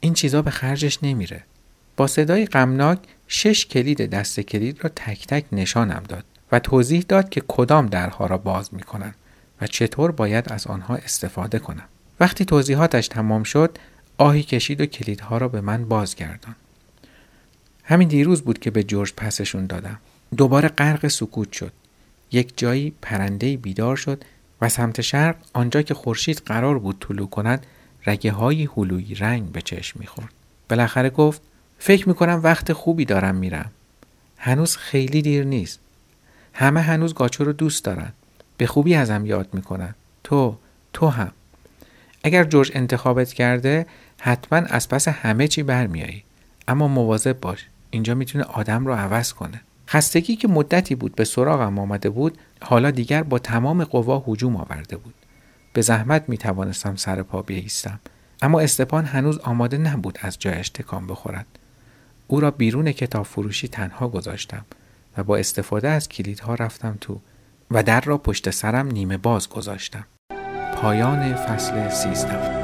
این 0.00 0.14
چیزا 0.14 0.42
به 0.42 0.50
خرجش 0.50 0.98
نمیره. 1.02 1.42
با 1.96 2.06
صدای 2.06 2.46
غمناک 2.46 2.98
شش 3.28 3.66
کلید 3.66 4.10
دست 4.10 4.40
کلید 4.40 4.84
را 4.84 4.90
تک 4.96 5.26
تک 5.26 5.44
نشانم 5.52 6.02
داد 6.08 6.24
و 6.52 6.58
توضیح 6.58 7.04
داد 7.08 7.28
که 7.28 7.42
کدام 7.48 7.86
درها 7.86 8.26
را 8.26 8.38
باز 8.38 8.74
می‌کنن 8.74 9.14
و 9.60 9.66
چطور 9.66 10.10
باید 10.12 10.52
از 10.52 10.66
آنها 10.66 10.96
استفاده 10.96 11.58
کنم. 11.58 11.84
وقتی 12.20 12.44
توضیحاتش 12.44 13.08
تمام 13.08 13.42
شد 13.42 13.78
آهی 14.18 14.42
کشید 14.42 14.80
و 14.80 14.86
کلیدها 14.86 15.38
را 15.38 15.48
به 15.48 15.60
من 15.60 15.84
بازگردان. 15.84 16.54
همین 17.84 18.08
دیروز 18.08 18.42
بود 18.42 18.58
که 18.58 18.70
به 18.70 18.82
جورج 18.82 19.12
پسشون 19.12 19.66
دادم. 19.66 19.98
دوباره 20.36 20.68
غرق 20.68 21.08
سکوت 21.08 21.52
شد. 21.52 21.72
یک 22.32 22.52
جایی 22.56 22.92
پرنده 23.02 23.56
بیدار 23.56 23.96
شد 23.96 24.24
و 24.60 24.68
سمت 24.68 25.00
شرق 25.00 25.36
آنجا 25.52 25.82
که 25.82 25.94
خورشید 25.94 26.42
قرار 26.46 26.78
بود 26.78 27.06
طلوع 27.08 27.28
کند 27.28 27.66
رگه 28.06 28.32
های 28.32 28.68
هلوی 28.76 29.14
رنگ 29.14 29.52
به 29.52 29.62
چشم 29.62 30.00
می‌خورد. 30.00 30.32
بالاخره 30.68 31.10
گفت 31.10 31.42
فکر 31.78 32.08
می‌کنم 32.08 32.40
وقت 32.44 32.72
خوبی 32.72 33.04
دارم 33.04 33.34
میرم. 33.34 33.70
هنوز 34.38 34.76
خیلی 34.76 35.22
دیر 35.22 35.44
نیست. 35.44 35.80
همه 36.60 36.80
هنوز 36.80 37.14
گاچو 37.14 37.44
رو 37.44 37.52
دوست 37.52 37.84
دارن. 37.84 38.12
به 38.56 38.66
خوبی 38.66 38.94
ازم 38.94 39.26
یاد 39.26 39.48
می‌کنن. 39.52 39.94
تو 40.24 40.56
تو 40.92 41.08
هم. 41.08 41.30
اگر 42.24 42.44
جورج 42.44 42.72
انتخابت 42.74 43.32
کرده 43.32 43.86
حتما 44.20 44.58
از 44.58 44.88
پس 44.88 45.08
همه 45.08 45.48
چی 45.48 45.62
برمیایی 45.62 46.24
اما 46.68 46.88
مواظب 46.88 47.40
باش. 47.40 47.66
اینجا 47.90 48.14
می‌تونه 48.14 48.44
آدم 48.44 48.86
رو 48.86 48.94
عوض 48.94 49.32
کنه. 49.32 49.60
خستگی 49.88 50.36
که 50.36 50.48
مدتی 50.48 50.94
بود 50.94 51.14
به 51.14 51.24
سراغم 51.24 51.78
آمده 51.78 52.10
بود 52.10 52.38
حالا 52.62 52.90
دیگر 52.90 53.22
با 53.22 53.38
تمام 53.38 53.84
قوا 53.84 54.24
هجوم 54.26 54.56
آورده 54.56 54.96
بود. 54.96 55.14
به 55.72 55.82
زحمت 55.82 56.28
می 56.28 56.38
توانستم 56.38 56.96
سر 56.96 57.22
پا 57.22 57.42
بیستم 57.42 58.00
اما 58.42 58.60
استپان 58.60 59.04
هنوز 59.04 59.38
آماده 59.38 59.78
نبود 59.78 60.18
از 60.22 60.38
جایش 60.38 60.68
تکان 60.68 61.06
بخورد. 61.06 61.46
او 62.26 62.40
را 62.40 62.50
بیرون 62.50 62.92
کتاب 62.92 63.26
فروشی 63.26 63.68
تنها 63.68 64.08
گذاشتم. 64.08 64.64
و 65.16 65.24
با 65.24 65.36
استفاده 65.36 65.88
از 65.88 66.08
کلیدها 66.08 66.54
رفتم 66.54 66.96
تو 67.00 67.20
و 67.70 67.82
در 67.82 68.00
را 68.00 68.18
پشت 68.18 68.50
سرم 68.50 68.86
نیمه 68.86 69.16
باز 69.16 69.48
گذاشتم. 69.48 70.06
پایان 70.76 71.34
فصل 71.34 71.88
سیزدهم. 71.88 72.59